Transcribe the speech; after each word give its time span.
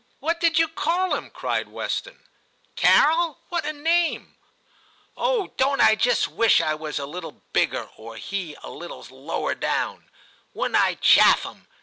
* 0.13 0.19
What 0.19 0.39
did 0.39 0.57
you 0.57 0.67
call 0.67 1.13
him?' 1.13 1.29
cried 1.29 1.67
Weston. 1.67 2.25
'Carol"! 2.75 3.37
What 3.49 3.67
a 3.67 3.71
name! 3.73 4.35
Oh, 5.15 5.49
don't 5.57 5.79
I 5.79 5.93
just 5.93 6.27
wish 6.27 6.59
I 6.59 6.73
was 6.73 6.97
a 6.97 7.05
little 7.05 7.43
bigger 7.53 7.87
or 7.97 8.15
he 8.17 8.55
a 8.63 8.71
little 8.71 9.05
lower 9.11 9.53
down; 9.53 10.09
wouldn't 10.55 10.81
I 10.81 10.95
chaff 10.95 11.43
him. 11.43 11.67